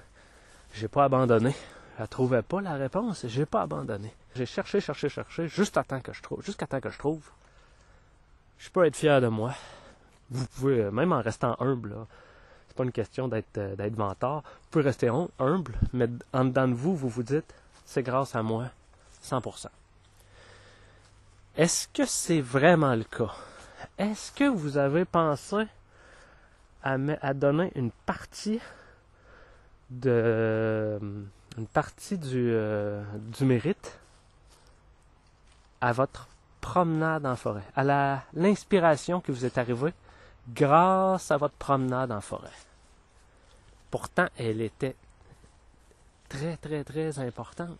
j'ai 0.74 0.90
pas 0.90 1.06
abandonné. 1.06 1.56
Je 1.98 2.04
trouvais 2.04 2.42
pas 2.42 2.60
la 2.60 2.74
réponse, 2.74 3.26
j'ai 3.28 3.46
pas 3.46 3.62
abandonné. 3.62 4.14
J'ai 4.36 4.46
cherché, 4.46 4.82
cherché, 4.82 5.08
cherché, 5.08 5.48
juste 5.48 5.78
à 5.78 5.86
temps 5.86 6.02
que 6.02 6.12
je 6.12 6.22
trouve, 6.22 6.44
jusqu'à 6.44 6.68
temps 6.68 6.82
que 6.82 6.90
je 6.90 6.98
trouve. 6.98 7.22
Je 8.60 8.70
peux 8.70 8.86
être 8.86 8.98
fier 8.98 9.22
de 9.22 9.28
moi. 9.28 9.54
Vous 10.30 10.46
pouvez, 10.46 10.82
euh, 10.82 10.92
même 10.92 11.14
en 11.14 11.22
restant 11.22 11.56
humble, 11.60 11.96
c'est 12.68 12.76
pas 12.76 12.84
une 12.84 12.92
question 12.92 13.28
d'être 13.28 13.58
euh, 13.58 13.76
d'être 13.76 13.98
mentor. 13.98 14.44
Vous 14.44 14.68
pouvez 14.70 14.84
rester 14.84 15.10
humble, 15.40 15.74
mais 15.94 16.08
en 16.34 16.46
dedans 16.46 16.68
de 16.68 16.74
vous, 16.74 16.96
vous 16.96 17.10
vous 17.10 17.24
dites, 17.24 17.52
c'est 17.86 18.04
grâce 18.04 18.36
à 18.36 18.44
moi, 18.44 18.66
100%. 19.24 19.68
Est-ce 21.56 21.88
que 21.88 22.06
c'est 22.06 22.42
vraiment 22.42 22.94
le 22.96 23.06
cas? 23.06 23.34
Est-ce 23.98 24.32
que 24.34 24.44
vous 24.44 24.78
avez 24.78 25.06
pensé 25.06 25.66
à, 26.84 27.34
donner 27.34 27.72
une 27.76 27.92
partie 27.92 28.60
de 29.90 31.00
une 31.58 31.68
partie 31.68 32.18
du, 32.18 32.52
euh, 32.52 33.04
du 33.38 33.44
mérite 33.44 34.00
à 35.82 35.92
votre 35.92 36.28
promenade 36.62 37.26
en 37.26 37.36
forêt, 37.36 37.64
à 37.76 38.24
l'inspiration 38.34 39.22
qui 39.22 39.32
vous 39.32 39.46
est 39.46 39.58
arrivée 39.58 39.94
grâce 40.50 41.32
à 41.32 41.38
votre 41.38 41.56
promenade 41.56 42.12
en 42.12 42.22
forêt. 42.22 42.50
Pourtant, 43.92 44.28
elle 44.38 44.62
était 44.62 44.96
très, 46.28 46.58
très, 46.58 46.84
très 46.84 47.20
importante 47.20 47.78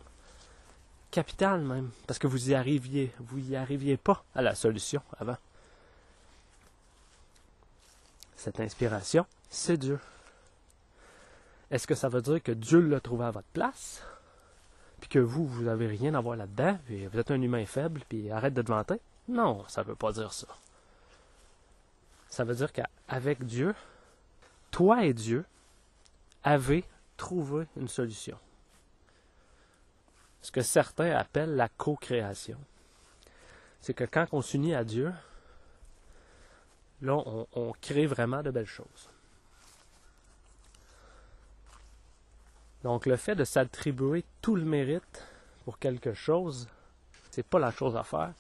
capital 1.12 1.62
même, 1.62 1.90
parce 2.08 2.20
que 2.20 2.28
vous 2.28 2.50
y 2.50 2.56
arriviez, 2.56 3.12
vous 3.20 3.40
y 3.40 3.56
arriviez 3.56 3.98
pas 3.98 4.24
à 4.36 4.42
la 4.42 4.56
solution 4.56 5.02
avant. 5.20 5.38
Cette 8.36 8.60
inspiration, 8.60 9.26
c'est 9.50 9.78
Dieu. 9.78 10.00
Est-ce 11.72 11.88
que 11.88 11.96
ça 11.96 12.10
veut 12.10 12.22
dire 12.22 12.42
que 12.42 12.52
Dieu 12.52 12.80
l'a 12.80 13.00
trouvé 13.00 13.26
à 13.26 13.32
votre 13.32 13.48
place, 13.48 14.02
puis 15.00 15.10
que 15.10 15.20
vous, 15.20 15.46
vous 15.46 15.64
n'avez 15.64 15.88
rien 15.88 16.14
à 16.14 16.22
voir 16.22 16.36
là-dedans, 16.36 16.78
puis 16.86 17.08
vous 17.08 17.20
êtes 17.20 17.32
un 17.32 17.42
humain 17.42 17.66
faible, 17.66 18.02
puis 18.08 18.30
arrête 18.32 18.54
de 18.54 18.62
te 18.62 18.68
vanter? 18.68 19.00
Non, 19.28 19.64
ça 19.68 19.84
ne 19.84 19.88
veut 19.88 19.96
pas 19.96 20.12
dire 20.12 20.34
ça. 20.34 20.48
Ça 22.30 22.44
veut 22.44 22.56
dire 22.56 22.72
qu'avec 22.72 23.44
Dieu, 23.44 23.74
toi 24.72 25.06
et 25.06 25.14
Dieu 25.14 25.46
avez 26.44 26.84
trouvé 27.18 27.66
une 27.76 27.88
solution 27.88 28.38
ce 30.42 30.52
que 30.52 30.62
certains 30.62 31.12
appellent 31.12 31.56
la 31.56 31.70
co-création. 31.70 32.58
C'est 33.82 33.94
que 33.94 34.04
quand 34.04 34.28
on 34.32 34.42
s'unit 34.42 34.76
à 34.76 34.84
Dieu, 34.84 35.14
là, 37.02 37.22
on, 37.54 37.74
crée 37.82 38.06
vraiment 38.06 38.42
de 38.42 38.52
belles 38.52 38.66
choses. 38.66 39.10
Donc, 42.84 43.06
le 43.06 43.18
fait 43.18 43.36
de 43.36 43.44
s'attribuer 43.44 44.24
tout 44.42 44.56
le 44.56 44.64
mérite 44.64 45.26
pour 45.66 45.80
quelque 45.80 46.14
chose, 46.14 46.68
c'est 47.32 47.46
pas 47.46 47.60
la 47.60 47.72
chose 47.72 47.96
à 47.96 48.04
faire. 48.04 48.32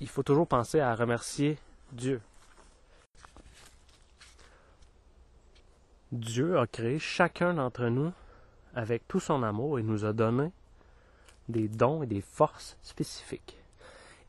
Il 0.00 0.08
faut 0.08 0.22
toujours 0.22 0.46
penser 0.46 0.80
à 0.80 0.94
remercier 0.94 1.58
Dieu. 1.92 2.20
Dieu 6.12 6.58
a 6.58 6.66
créé 6.66 6.98
chacun 6.98 7.54
d'entre 7.54 7.86
nous 7.86 8.12
avec 8.74 9.06
tout 9.06 9.20
son 9.20 9.42
amour, 9.42 9.78
il 9.78 9.86
nous 9.86 10.04
a 10.04 10.12
donné 10.12 10.50
des 11.48 11.68
dons 11.68 12.02
et 12.02 12.06
des 12.06 12.20
forces 12.20 12.76
spécifiques. 12.82 13.56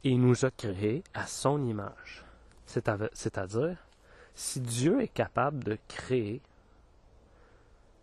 Et 0.04 0.10
il 0.10 0.22
nous 0.22 0.46
a 0.46 0.52
créés 0.52 1.04
à 1.14 1.25
son 1.25 1.66
image. 1.66 2.24
C'est-à-dire, 2.66 3.78
si 4.36 4.60
Dieu 4.60 5.01
est 5.01 5.08
capable 5.08 5.63
de 5.63 5.77
créer, 5.88 6.42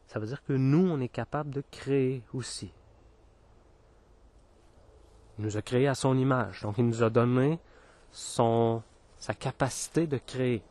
ça 0.08 0.18
veut 0.18 0.26
dire 0.26 0.42
que 0.44 0.54
nous, 0.54 0.90
on 0.90 1.00
est 1.00 1.08
capable 1.08 1.50
de 1.50 1.62
créer 1.70 2.22
aussi. 2.34 2.72
Il 5.38 5.44
nous 5.44 5.56
a 5.56 5.62
créés 5.62 5.88
à 5.88 5.94
son 5.94 6.16
image. 6.18 6.62
Donc, 6.62 6.76
il 6.78 6.86
nous 6.86 7.02
a 7.02 7.10
donné 7.10 7.58
son, 8.10 8.82
sa 9.18 9.34
capacité 9.34 10.06
de 10.06 10.18
créer. 10.18 10.62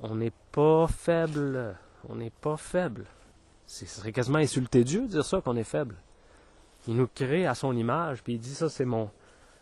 On 0.00 0.16
n'est 0.16 0.32
pas 0.52 0.86
faible. 0.86 1.76
On 2.08 2.16
n'est 2.16 2.30
pas 2.30 2.56
faible. 2.56 3.06
Ce 3.66 3.86
serait 3.86 4.12
quasiment 4.12 4.38
insulter 4.38 4.84
Dieu 4.84 5.02
de 5.02 5.06
dire 5.06 5.24
ça, 5.24 5.40
qu'on 5.40 5.56
est 5.56 5.64
faible. 5.64 5.96
Il 6.86 6.96
nous 6.96 7.08
crée 7.08 7.46
à 7.46 7.54
son 7.54 7.76
image, 7.76 8.22
puis 8.22 8.34
il 8.34 8.40
dit 8.40 8.54
ça, 8.54 8.68
c'est 8.68 8.84
mon, 8.84 9.10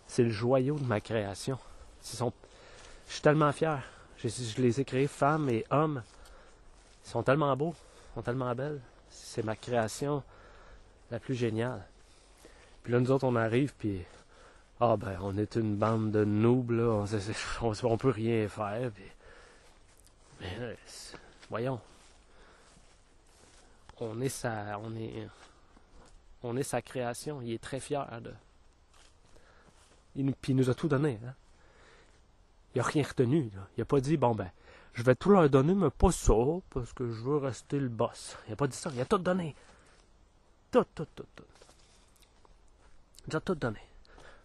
c'est 0.07 0.25
le 0.25 0.31
joyau 0.31 0.77
de 0.79 0.85
ma 0.85 1.01
création. 1.01 1.59
Je 2.03 2.17
suis 3.07 3.23
tellement 3.23 3.53
fier. 3.53 3.83
Je, 4.23 4.63
les 4.63 4.81
ai 4.81 4.85
créés, 4.85 5.09
femmes 5.09 5.49
et 5.49 5.65
hommes. 5.71 6.03
Ils 7.05 7.11
sont 7.11 7.23
tellement 7.23 7.57
beaux, 7.57 7.75
ils 7.75 8.15
sont 8.15 8.23
tellement 8.23 8.55
belles. 8.55 8.81
C'est 9.11 9.45
ma 9.45 9.57
création 9.57 10.23
la 11.11 11.19
plus 11.19 11.35
géniale. 11.35 11.85
Puis 12.83 12.93
là, 12.93 13.01
nous 13.01 13.11
autres, 13.11 13.25
on 13.25 13.37
arrive, 13.37 13.75
puis 13.77 14.03
ah 14.81 14.97
ben, 14.97 15.19
on 15.23 15.37
est 15.37 15.57
une 15.57 15.77
bande 15.77 16.11
de 16.11 16.25
noobs. 16.25 16.71
On, 16.71 17.05
on, 17.85 17.97
peut 17.99 18.11
rien 18.11 18.49
faire. 18.49 18.91
Mais, 20.41 20.77
voyons, 21.49 21.81
on 24.01 24.21
est 24.21 24.29
sa, 24.29 24.79
on 24.83 24.95
est, 24.97 25.29
on 26.43 26.57
est 26.57 26.63
sa 26.63 26.81
création. 26.81 27.41
Il 27.43 27.53
est 27.53 27.63
très 27.63 27.81
fier 27.81 28.07
de. 28.21 28.33
Il, 30.15 30.33
puis 30.35 30.53
il 30.53 30.57
nous 30.57 30.71
a 30.71 30.75
tout 30.75 30.89
donné. 30.89 31.19
Hein? 31.25 31.35
Il 32.75 32.79
n'a 32.79 32.85
rien 32.85 33.03
retenu. 33.03 33.51
là. 33.55 33.67
Il 33.77 33.81
n'a 33.81 33.85
pas 33.85 34.01
dit 34.01 34.17
bon 34.17 34.35
ben, 34.35 34.51
je 34.95 35.03
vais 35.03 35.15
tout 35.15 35.31
leur 35.31 35.49
donner, 35.49 35.75
mais 35.75 35.91
pas 35.91 36.13
ça, 36.13 36.35
parce 36.71 36.93
que 36.93 37.11
je 37.11 37.23
veux 37.23 37.37
rester 37.37 37.79
le 37.79 37.89
boss. 37.89 38.37
Il 38.47 38.51
n'a 38.51 38.57
pas 38.57 38.67
dit 38.67 38.77
ça. 38.77 38.91
Il 38.95 39.01
a 39.01 39.05
tout 39.05 39.19
donné. 39.19 39.55
Tout, 40.71 40.85
tout, 40.95 41.07
tout, 41.15 41.27
tout. 41.35 41.45
Il 43.29 43.37
a 43.37 43.41
tout 43.41 43.55
donné. 43.55 43.81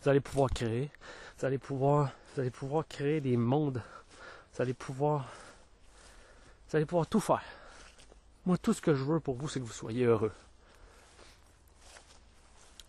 Vous 0.01 0.09
allez 0.09 0.19
pouvoir 0.21 0.49
créer. 0.49 0.89
Vous 1.37 1.45
allez 1.45 1.57
pouvoir, 1.57 2.11
vous 2.33 2.41
allez 2.41 2.51
pouvoir 2.51 2.87
créer 2.87 3.21
des 3.21 3.37
mondes. 3.37 3.81
Vous 4.53 4.61
allez 4.61 4.73
pouvoir, 4.73 5.27
vous 6.69 6.75
allez 6.75 6.85
pouvoir 6.85 7.07
tout 7.07 7.19
faire. 7.19 7.43
Moi, 8.45 8.57
tout 8.57 8.73
ce 8.73 8.81
que 8.81 8.95
je 8.95 9.03
veux 9.03 9.19
pour 9.19 9.35
vous, 9.35 9.47
c'est 9.47 9.59
que 9.59 9.65
vous 9.65 9.73
soyez 9.73 10.05
heureux. 10.05 10.31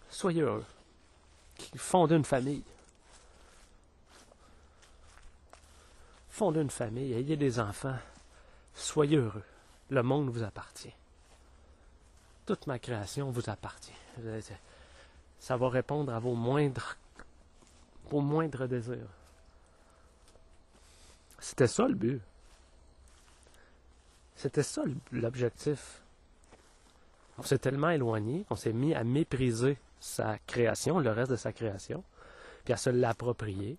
Soyez 0.08 0.42
heureux. 0.42 0.64
Fondez 1.76 2.14
une 2.14 2.24
famille. 2.24 2.62
Fondez 6.38 6.60
une 6.60 6.70
famille, 6.70 7.14
ayez 7.14 7.36
des 7.36 7.58
enfants. 7.58 7.96
Soyez 8.72 9.16
heureux. 9.16 9.42
Le 9.90 10.04
monde 10.04 10.30
vous 10.30 10.44
appartient. 10.44 10.94
Toute 12.46 12.68
ma 12.68 12.78
création 12.78 13.32
vous 13.32 13.50
appartient. 13.50 13.90
Ça 15.40 15.56
va 15.56 15.68
répondre 15.68 16.14
à 16.14 16.20
vos 16.20 16.36
moindres, 16.36 16.96
désirs. 18.68 19.10
C'était 21.40 21.66
ça 21.66 21.88
le 21.88 21.96
but. 21.96 22.20
C'était 24.36 24.62
ça 24.62 24.82
l'objectif. 25.10 26.02
On 27.36 27.42
s'est 27.42 27.58
tellement 27.58 27.90
éloigné 27.90 28.44
qu'on 28.48 28.54
s'est 28.54 28.72
mis 28.72 28.94
à 28.94 29.02
mépriser 29.02 29.76
sa 29.98 30.38
création, 30.46 31.00
le 31.00 31.10
reste 31.10 31.32
de 31.32 31.36
sa 31.36 31.52
création, 31.52 32.04
puis 32.64 32.74
à 32.74 32.76
se 32.76 32.90
l'approprier. 32.90 33.76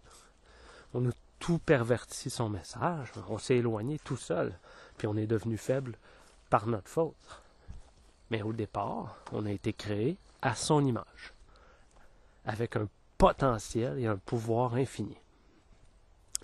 On 0.94 1.08
a 1.08 1.14
tout 1.40 1.60
perverti 1.60 2.30
son 2.30 2.50
message. 2.50 3.12
On 3.30 3.38
s'est 3.38 3.58
éloigné 3.58 4.00
tout 4.00 4.18
seul, 4.18 4.58
puis 4.98 5.08
on 5.08 5.18
est 5.18 5.28
devenu 5.28 5.58
faible 5.58 5.98
par 6.50 6.68
notre 6.68 6.90
faute. 6.90 7.42
Mais 8.30 8.42
au 8.42 8.54
départ, 8.54 9.18
on 9.32 9.46
a 9.46 9.52
été 9.52 9.74
créé 9.74 10.18
à 10.42 10.56
son 10.56 10.86
image, 10.86 11.34
avec 12.46 12.76
un 12.76 12.88
potentiel 13.18 14.00
et 14.00 14.08
un 14.08 14.18
pouvoir 14.18 14.76
infini. 14.76 15.18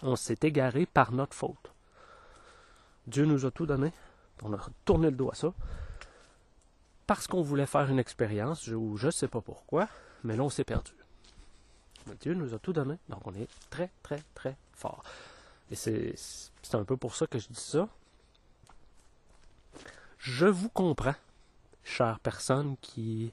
On 0.01 0.15
s'est 0.15 0.39
égaré 0.41 0.85
par 0.85 1.11
notre 1.11 1.35
faute. 1.35 1.71
Dieu 3.07 3.25
nous 3.25 3.45
a 3.45 3.51
tout 3.51 3.65
donné. 3.65 3.93
On 4.41 4.53
a 4.53 4.59
tourné 4.83 5.09
le 5.09 5.15
dos 5.15 5.31
à 5.31 5.35
ça. 5.35 5.53
Parce 7.07 7.27
qu'on 7.27 7.41
voulait 7.41 7.67
faire 7.67 7.89
une 7.89 7.99
expérience, 7.99 8.67
ou 8.67 8.97
je 8.97 9.07
ne 9.07 9.11
sais 9.11 9.27
pas 9.27 9.41
pourquoi, 9.41 9.87
mais 10.23 10.35
là 10.35 10.43
on 10.43 10.49
s'est 10.49 10.63
perdu. 10.63 10.91
Dieu 12.19 12.33
nous 12.33 12.53
a 12.53 12.59
tout 12.59 12.73
donné, 12.73 12.97
donc 13.09 13.25
on 13.25 13.33
est 13.33 13.47
très, 13.69 13.91
très, 14.03 14.21
très 14.33 14.57
fort. 14.75 15.03
Et 15.71 15.75
c'est 15.75 16.15
un 16.73 16.83
peu 16.83 16.97
pour 16.97 17.15
ça 17.15 17.27
que 17.27 17.39
je 17.39 17.47
dis 17.47 17.59
ça. 17.59 17.87
Je 20.19 20.45
vous 20.45 20.69
comprends, 20.69 21.15
chères 21.83 22.19
personnes 22.19 22.77
qui 22.81 23.31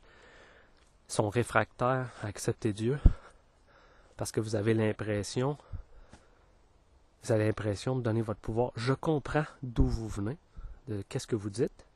sont 1.08 1.28
réfractaires 1.28 2.10
à 2.22 2.26
accepter 2.26 2.72
Dieu, 2.72 2.98
parce 4.16 4.32
que 4.32 4.40
vous 4.40 4.56
avez 4.56 4.74
l'impression, 4.74 5.58
vous 7.22 7.32
avez 7.32 7.46
l'impression 7.46 7.96
de 7.96 8.02
donner 8.02 8.22
votre 8.22 8.40
pouvoir. 8.40 8.72
Je 8.76 8.92
comprends 8.92 9.44
d'où 9.62 9.86
vous 9.86 10.08
venez, 10.08 10.36
de 10.88 11.02
qu'est-ce 11.08 11.26
que 11.26 11.36
vous 11.36 11.50
dites. 11.50 11.86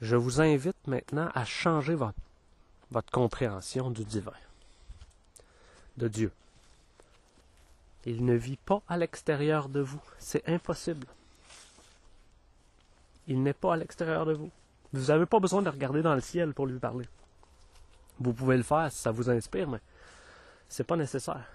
Je 0.00 0.16
vous 0.16 0.40
invite 0.40 0.86
maintenant 0.86 1.30
à 1.34 1.44
changer 1.44 1.94
votre 1.94 3.10
compréhension 3.10 3.90
du 3.90 4.04
divin, 4.04 4.32
de 5.96 6.08
Dieu. 6.08 6.32
Il 8.04 8.24
ne 8.24 8.34
vit 8.34 8.56
pas 8.56 8.82
à 8.88 8.96
l'extérieur 8.96 9.68
de 9.68 9.80
vous. 9.80 10.02
C'est 10.18 10.48
impossible. 10.48 11.06
Il 13.28 13.42
n'est 13.42 13.52
pas 13.52 13.74
à 13.74 13.76
l'extérieur 13.76 14.26
de 14.26 14.32
vous. 14.32 14.50
Vous 14.92 15.06
n'avez 15.06 15.26
pas 15.26 15.38
besoin 15.38 15.62
de 15.62 15.68
regarder 15.68 16.02
dans 16.02 16.14
le 16.14 16.20
ciel 16.20 16.52
pour 16.52 16.66
lui 16.66 16.78
parler. 16.78 17.06
Vous 18.18 18.32
pouvez 18.32 18.56
le 18.56 18.62
faire 18.62 18.90
si 18.90 18.98
ça 18.98 19.10
vous 19.10 19.30
inspire, 19.30 19.68
mais 19.68 19.80
c'est 20.68 20.84
pas 20.84 20.96
nécessaire. 20.96 21.46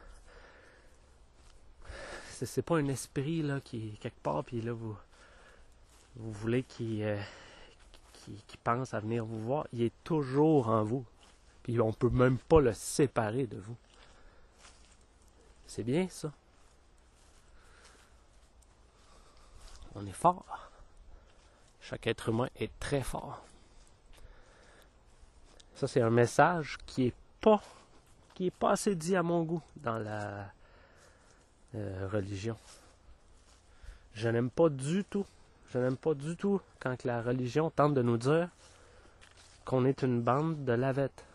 C'est, 2.31 2.61
pas 2.61 2.77
un 2.77 2.87
esprit 2.87 3.41
là 3.41 3.59
qui 3.61 3.87
est 3.87 3.97
quelque 3.99 4.21
part, 4.21 4.43
puis 4.43 4.61
là 4.61 4.71
vous 4.71 4.95
vous 6.17 6.31
voulez 6.31 6.63
qu'il, 6.63 7.03
euh, 7.03 7.19
pense 8.63 8.93
à 8.93 8.99
venir 8.99 9.25
vous 9.25 9.39
voir. 9.39 9.67
Il 9.73 9.81
est 9.81 9.93
toujours 10.03 10.69
en 10.69 10.83
vous. 10.83 11.05
Puis 11.63 11.79
on 11.79 11.93
peut 11.93 12.09
même 12.09 12.37
pas 12.37 12.59
le 12.59 12.73
séparer 12.73 13.45
de 13.45 13.57
vous. 13.57 13.75
C'est 15.67 15.83
bien 15.83 16.07
ça. 16.09 16.31
On 19.95 20.05
est 20.05 20.13
fort. 20.13 20.71
Chaque 21.81 22.07
être 22.07 22.29
humain 22.29 22.49
est 22.55 22.71
très 22.79 23.01
fort. 23.01 23.43
Ça, 25.75 25.87
c'est 25.87 26.01
un 26.01 26.09
message 26.09 26.77
qui 26.85 27.07
est 27.07 27.15
pas 27.41 27.61
qui 28.33 28.47
est 28.47 28.51
pas 28.51 28.71
assez 28.71 28.95
dit 28.95 29.15
à 29.15 29.23
mon 29.23 29.43
goût 29.43 29.63
dans 29.77 29.97
la 29.97 30.51
euh, 31.75 32.07
religion. 32.11 32.55
Je 34.13 34.29
n'aime 34.29 34.51
pas 34.51 34.69
du 34.69 35.03
tout, 35.03 35.25
je 35.69 35.79
n'aime 35.79 35.97
pas 35.97 36.13
du 36.13 36.35
tout 36.35 36.61
quand 36.79 37.03
la 37.03 37.21
religion 37.21 37.71
tente 37.71 37.95
de 37.95 38.03
nous 38.03 38.17
dire 38.17 38.49
qu'on 39.65 39.85
est 39.85 40.03
une 40.03 40.21
bande 40.21 40.65
de 40.65 40.73
lavettes. 40.73 41.25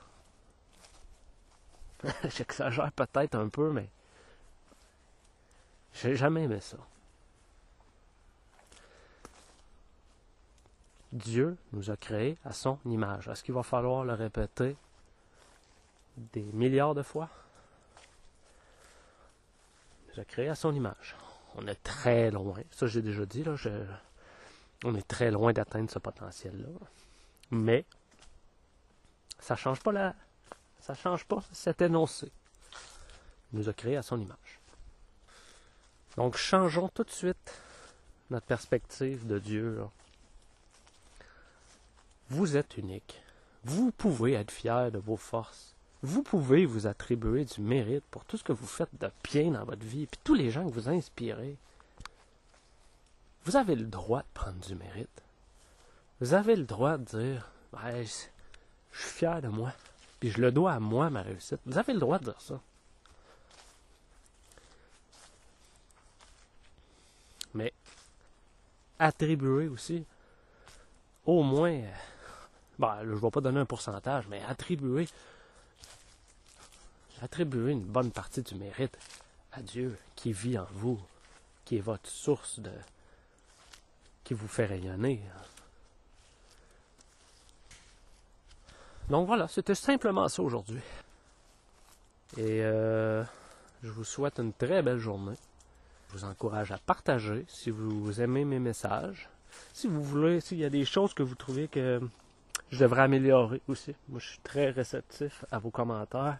J'exagère 2.29 2.93
peut-être 2.93 3.35
un 3.35 3.49
peu, 3.49 3.73
mais 3.73 3.89
j'ai 5.95 6.17
jamais 6.17 6.45
aimé 6.45 6.61
ça. 6.61 6.79
Dieu 11.13 11.59
nous 11.73 11.91
a 11.91 11.97
créés 11.97 12.39
à 12.45 12.53
son 12.53 12.79
image. 12.87 13.29
Est-ce 13.29 13.45
qu'il 13.45 13.55
va 13.55 13.63
falloir 13.63 14.05
le 14.05 14.15
répéter 14.15 14.77
des 16.17 16.43
milliards 16.43 16.95
de 16.95 17.03
fois? 17.03 17.29
Il 20.07 20.15
nous 20.15 20.21
a 20.21 20.25
créés 20.25 20.49
à 20.49 20.55
son 20.55 20.75
image. 20.75 21.15
On 21.57 21.67
est 21.67 21.83
très 21.83 22.31
loin. 22.31 22.61
Ça, 22.71 22.87
j'ai 22.87 23.03
déjà 23.03 23.27
dit, 23.27 23.45
là. 23.45 23.57
on 24.85 24.95
est 24.95 25.07
très 25.07 25.31
loin 25.31 25.53
d'atteindre 25.53 25.91
ce 25.91 25.99
potentiel-là. 25.99 26.69
Mais, 27.51 27.85
ça 29.39 29.55
change 29.55 29.81
pas 29.81 29.93
la, 29.93 30.15
ça 30.81 30.95
change 30.95 31.27
pas 31.27 31.43
cet 31.53 31.83
énoncé. 31.83 32.33
Il 33.53 33.59
nous 33.59 33.69
a 33.69 33.75
créés 33.75 33.99
à 33.99 34.03
son 34.03 34.19
image. 34.19 34.62
Donc, 36.17 36.37
changeons 36.37 36.89
tout 36.89 37.05
de 37.05 37.11
suite 37.11 37.61
notre 38.31 38.47
perspective 38.47 39.27
de 39.27 39.39
Dieu. 39.39 39.81
Vous 42.29 42.57
êtes 42.57 42.77
unique. 42.77 43.23
Vous 43.65 43.91
pouvez 43.93 44.33
être 44.33 44.51
fier 44.51 44.91
de 44.91 44.99
vos 44.99 45.17
forces. 45.17 45.75
Vous 46.03 46.23
pouvez 46.23 46.67
vous 46.67 46.87
attribuer 46.87 47.45
du 47.45 47.61
mérite 47.61 48.05
pour 48.11 48.25
tout 48.25 48.37
ce 48.37 48.45
que 48.45 48.53
vous 48.53 48.67
faites 48.67 48.99
de 49.01 49.11
bien 49.23 49.53
dans 49.53 49.65
votre 49.65 49.85
vie, 49.85 50.07
puis 50.07 50.21
tous 50.25 50.35
les 50.35 50.51
gens 50.51 50.65
que 50.69 50.75
vous 50.75 50.89
inspirez. 50.89 51.57
Vous 53.45 53.57
avez 53.57 53.77
le 53.77 53.87
droit 53.87 54.21
de 54.21 54.27
prendre 54.35 54.59
du 54.67 54.75
mérite. 54.75 55.23
Vous 56.21 56.35
avez 56.35 56.57
le 56.57 56.65
droit 56.65 56.99
de 56.99 57.05
dire 57.05 57.53
je 58.93 59.01
suis 59.01 59.11
fier 59.11 59.41
de 59.41 59.49
moi, 59.49 59.73
puis 60.21 60.31
je 60.31 60.41
le 60.41 60.53
dois 60.53 60.73
à 60.73 60.81
moi, 60.81 61.11
ma 61.11 61.23
réussite. 61.23 61.61
Vous 61.67 61.79
avez 61.79 61.95
le 61.95 62.01
droit 62.01 62.19
de 62.19 62.25
dire 62.25 62.41
ça. 62.41 62.61
Mais 67.55 67.73
attribuer 69.03 69.67
aussi, 69.69 70.05
au 71.27 71.43
moins, 71.43 71.73
euh, 71.73 71.91
là, 72.79 73.01
je 73.03 73.11
ne 73.11 73.15
vais 73.15 73.31
pas 73.31 73.41
donner 73.41 73.61
un 73.61 73.67
pourcentage, 73.67 74.29
mais 74.29 74.41
attribuer, 74.49 75.09
attribuer 77.21 77.73
une 77.73 77.85
bonne 77.85 78.13
partie 78.13 78.43
du 78.43 78.55
mérite 78.55 78.97
à 79.53 79.61
Dieu 79.61 79.99
qui 80.15 80.33
vit 80.33 80.57
en 80.57 80.67
vous, 80.71 81.01
qui 81.65 81.79
est 81.79 81.81
votre 81.81 82.09
source 82.09 82.61
de, 82.61 82.71
qui 84.23 84.35
vous 84.35 84.49
fait 84.49 84.67
rayonner. 84.67 85.21
Donc 89.11 89.27
voilà, 89.27 89.49
c'était 89.49 89.75
simplement 89.75 90.29
ça 90.29 90.43
aujourd'hui. 90.43 90.81
Et 92.37 92.63
euh, 92.63 93.25
je 93.83 93.91
vous 93.91 94.05
souhaite 94.05 94.39
une 94.39 94.53
très 94.53 94.81
belle 94.81 94.99
journée. 94.99 95.37
Je 96.13 96.19
vous 96.19 96.25
encourage 96.25 96.73
à 96.73 96.79
partager 96.79 97.45
si 97.49 97.71
vous 97.71 98.21
aimez 98.21 98.45
mes 98.45 98.59
messages. 98.59 99.31
Si 99.73 99.87
vous 99.89 100.03
voulez, 100.03 100.41
s'il 100.41 100.59
y 100.59 100.65
a 100.65 100.71
des 100.71 100.85
choses 100.85 101.15
que 101.15 101.23
vous 101.23 101.35
trouvez 101.35 101.69
que 101.69 102.01
je 102.71 102.79
devrais 102.79 103.03
améliorer 103.03 103.63
aussi. 103.69 103.95
Moi, 104.09 104.21
je 104.21 104.29
suis 104.29 104.39
très 104.41 104.71
réceptif 104.71 105.45
à 105.51 105.59
vos 105.59 105.71
commentaires. 105.71 106.39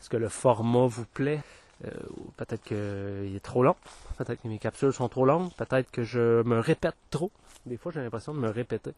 Est-ce 0.00 0.10
que 0.10 0.16
le 0.16 0.28
format 0.28 0.86
vous 0.86 1.06
plaît? 1.06 1.42
Euh, 1.84 1.90
peut-être 2.36 2.64
qu'il 2.64 3.36
est 3.36 3.44
trop 3.44 3.62
long. 3.62 3.76
Peut-être 4.16 4.42
que 4.42 4.48
mes 4.48 4.58
capsules 4.58 4.92
sont 4.92 5.08
trop 5.08 5.24
longues. 5.24 5.52
Peut-être 5.54 5.90
que 5.90 6.02
je 6.02 6.42
me 6.42 6.58
répète 6.58 6.96
trop. 7.10 7.30
Des 7.64 7.76
fois, 7.76 7.92
j'ai 7.92 8.00
l'impression 8.02 8.34
de 8.34 8.38
me 8.40 8.48
répéter. 8.50 8.92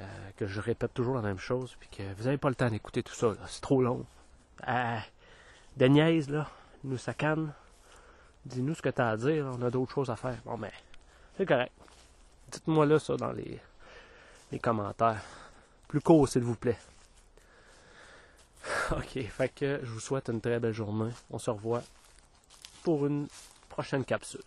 euh, 0.00 0.04
que 0.36 0.46
je 0.46 0.60
répète 0.60 0.92
toujours 0.92 1.14
la 1.14 1.22
même 1.22 1.38
chose, 1.38 1.76
puis 1.80 1.88
que 1.88 2.02
vous 2.18 2.24
n'avez 2.24 2.38
pas 2.38 2.48
le 2.50 2.54
temps 2.54 2.68
d'écouter 2.68 3.02
tout 3.02 3.14
ça, 3.14 3.32
c'est 3.48 3.62
trop 3.62 3.82
long. 3.82 4.04
Euh, 4.68 4.98
là, 5.78 6.50
nous 6.84 6.98
sacane. 6.98 7.52
Dis-nous 8.46 8.76
ce 8.76 8.82
que 8.82 8.90
tu 8.90 9.00
as 9.00 9.08
à 9.08 9.16
dire, 9.16 9.44
on 9.58 9.60
a 9.62 9.70
d'autres 9.70 9.92
choses 9.92 10.08
à 10.08 10.14
faire. 10.14 10.38
Bon, 10.44 10.56
mais 10.56 10.70
c'est 11.36 11.44
correct. 11.46 11.72
Dites-moi 12.52 12.86
là 12.86 12.98
ça 13.00 13.16
dans 13.16 13.32
les, 13.32 13.58
les 14.52 14.58
commentaires. 14.60 15.20
Plus 15.88 16.00
court, 16.00 16.28
s'il 16.28 16.42
vous 16.42 16.54
plaît. 16.54 16.78
Ok, 18.92 19.20
fait 19.20 19.48
que 19.48 19.80
je 19.82 19.90
vous 19.90 20.00
souhaite 20.00 20.28
une 20.28 20.40
très 20.40 20.60
belle 20.60 20.72
journée. 20.72 21.10
On 21.30 21.38
se 21.38 21.50
revoit 21.50 21.82
pour 22.84 23.04
une 23.06 23.26
prochaine 23.68 24.04
capsule. 24.04 24.40